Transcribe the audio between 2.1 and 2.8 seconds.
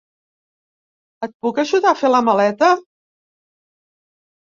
la maleta?